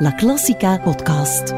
[0.00, 1.54] La Classica podcast.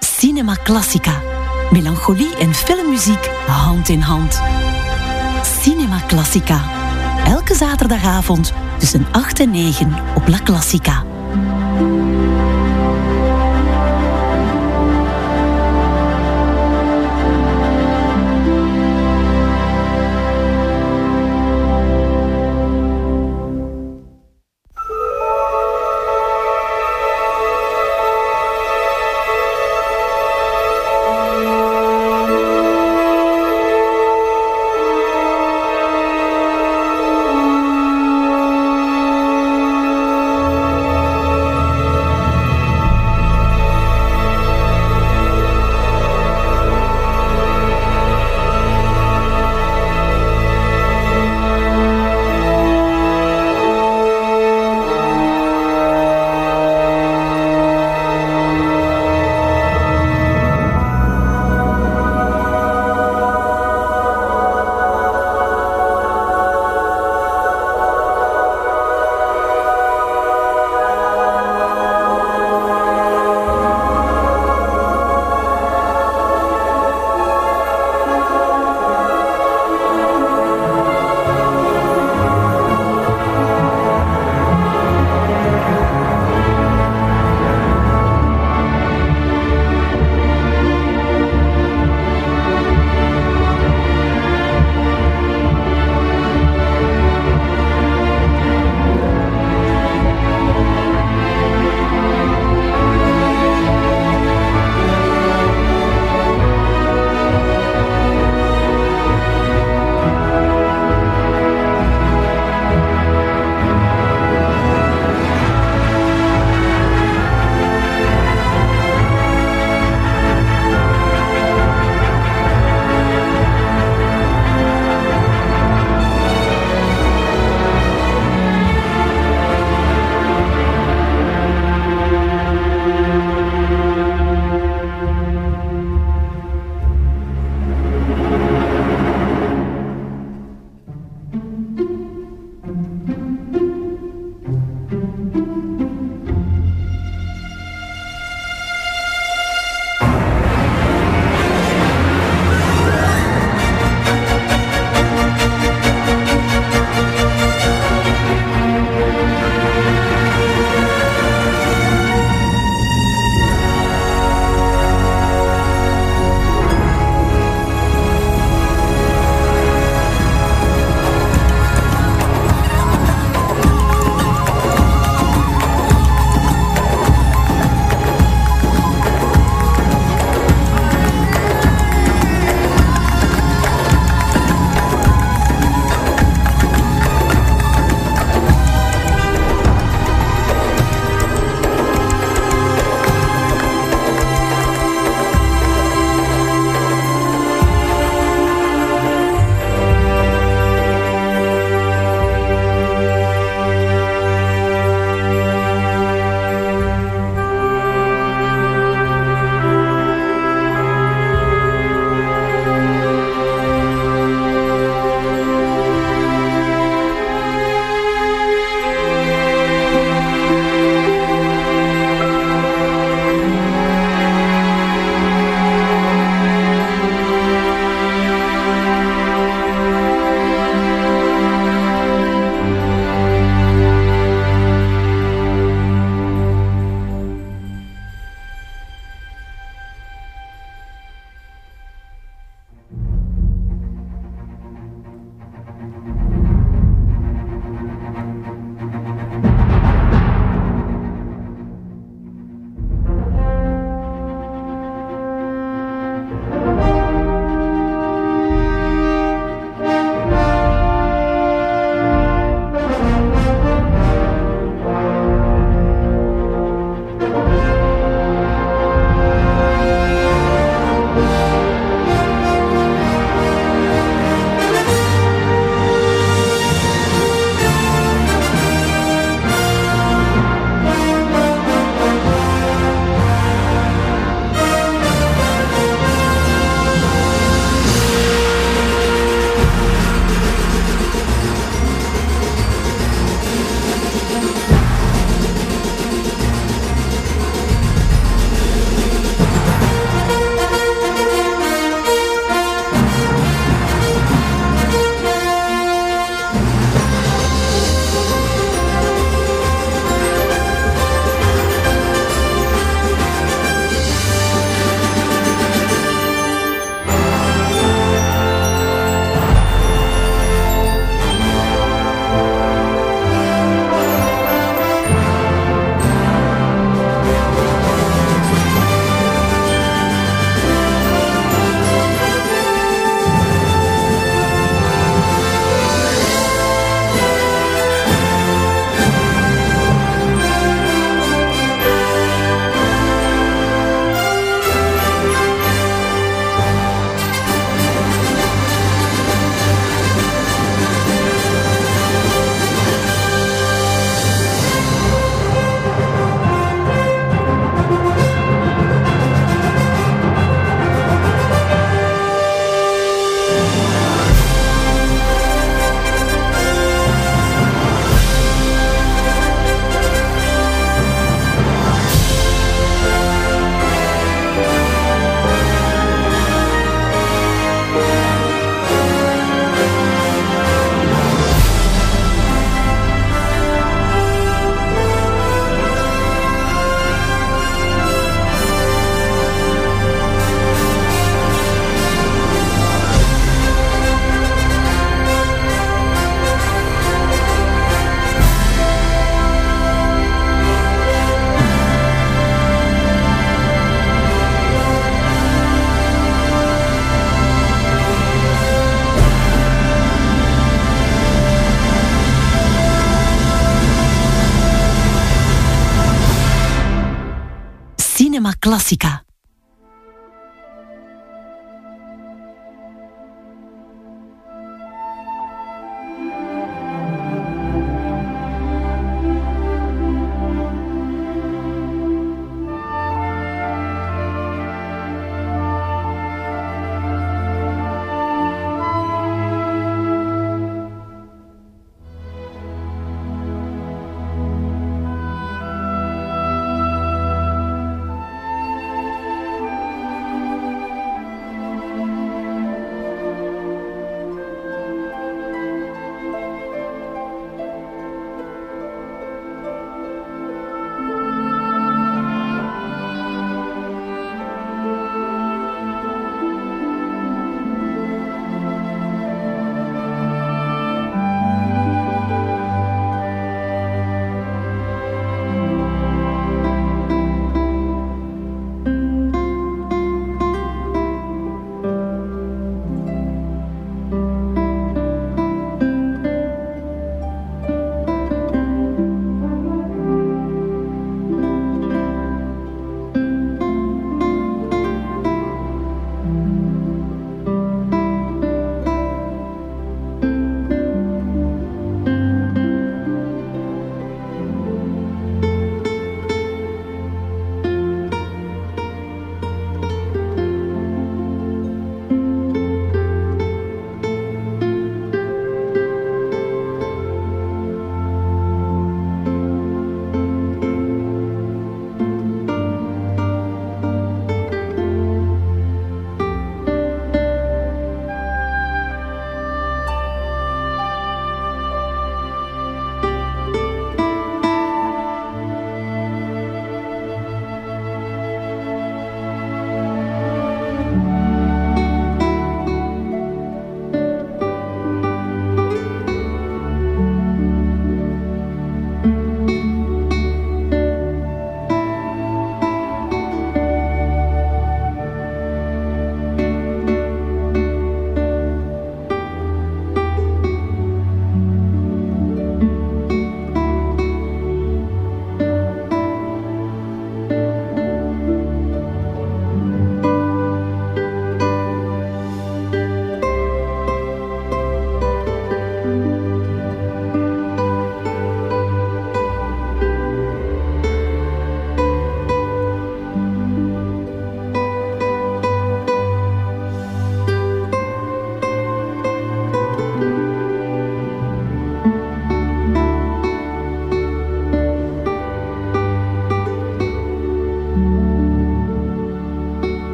[0.00, 1.22] Cinema Classica.
[1.70, 4.40] Melancholie en filmmuziek hand in hand.
[5.60, 6.60] Cinema Classica.
[7.26, 11.04] Elke zaterdagavond tussen 8 en 9 op La Classica.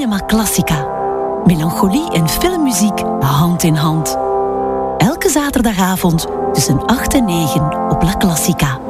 [0.00, 0.86] Cinema Classica.
[1.44, 4.16] Melancholie en filmmuziek hand in hand.
[4.98, 8.89] Elke zaterdagavond tussen 8 en 9 op La Classica.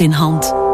[0.00, 0.69] In hand.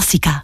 [0.00, 0.41] Cinema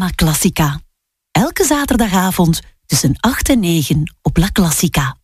[0.00, 0.80] Cinema Classica.
[1.30, 5.19] Elke zaterdagavond tussen 8 en 9 op La Classica.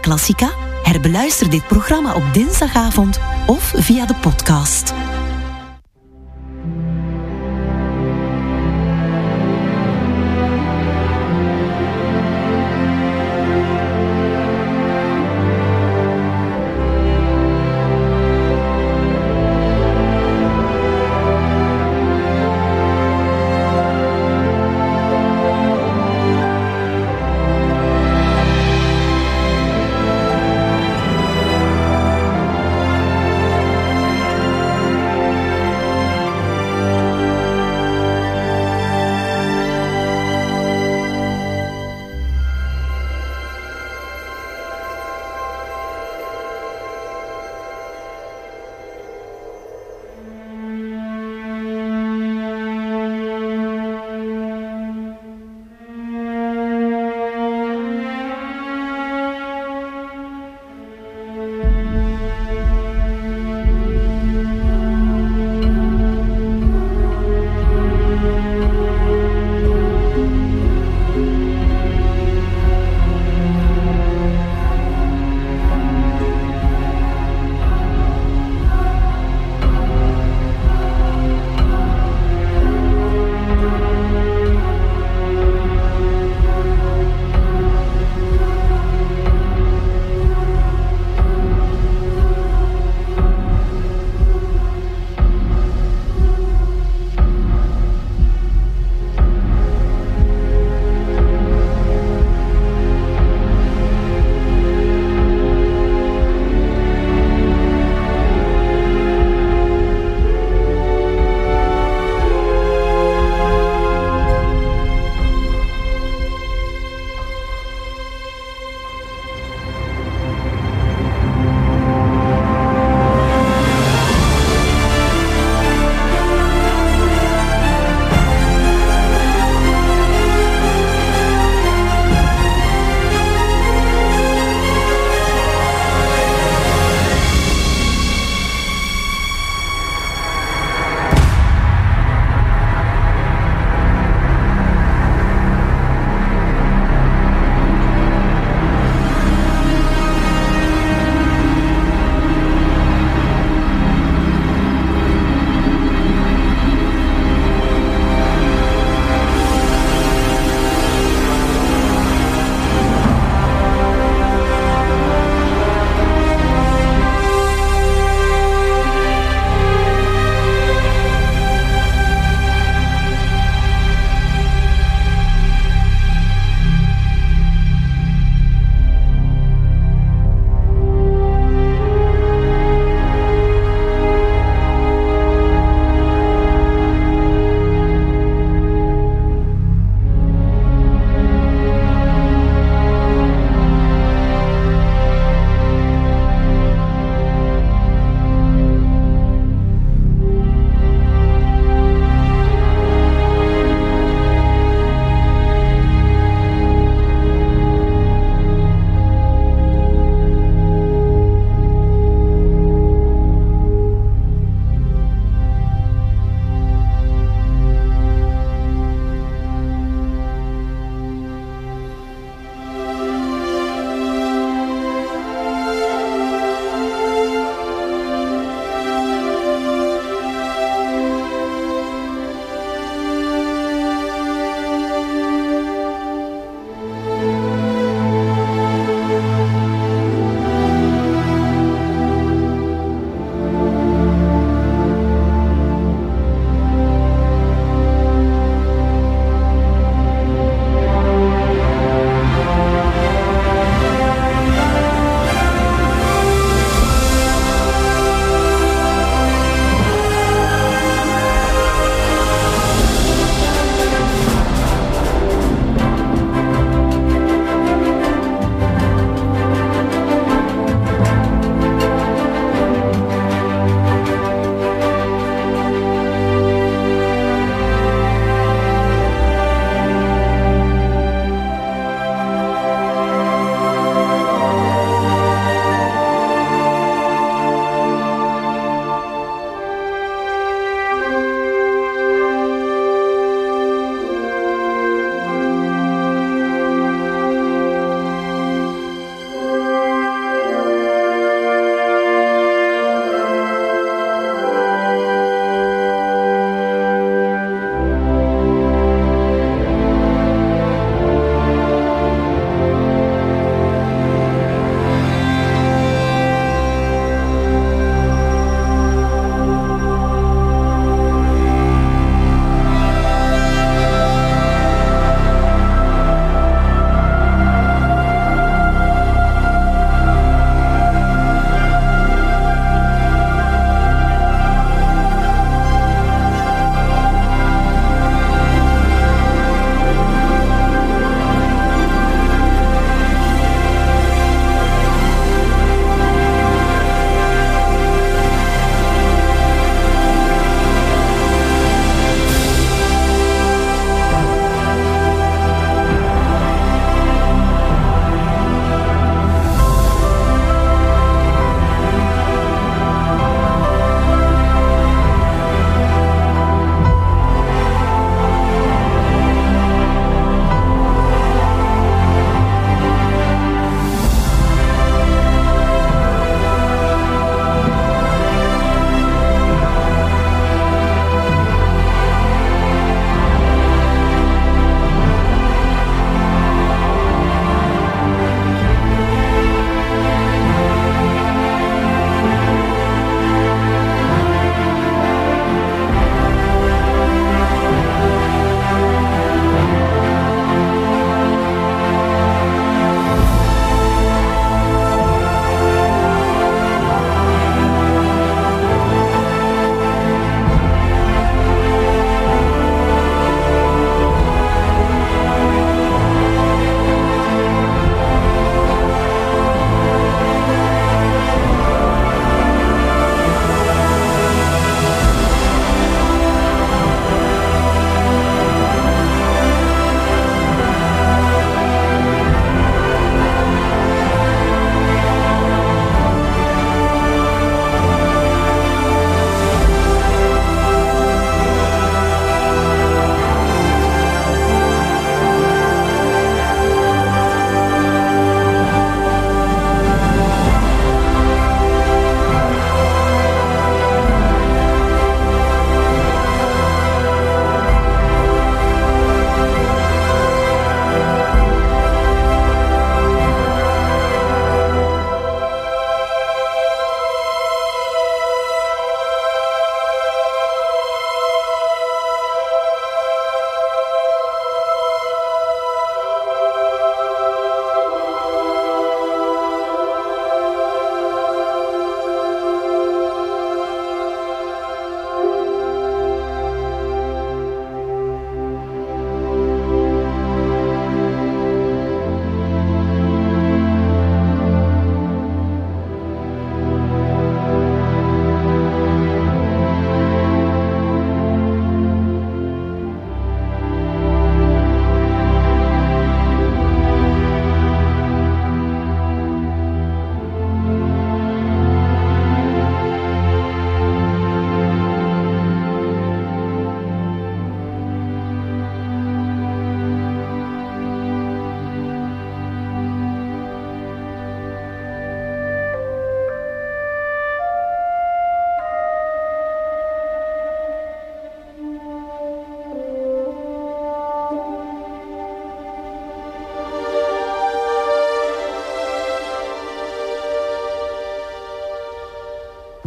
[0.00, 0.50] Classica?
[0.82, 4.92] Herbeluister dit programma op dinsdagavond of via de podcast.